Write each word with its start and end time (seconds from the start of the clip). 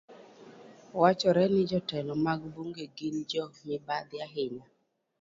Wachore 0.93 1.43
ni 1.53 1.61
jotelo 1.69 2.13
mag 2.25 2.39
bungu 2.53 2.83
gin 2.95 3.15
jo 3.31 3.43
mibadhi 3.65 4.15
ahinya. 4.25 4.65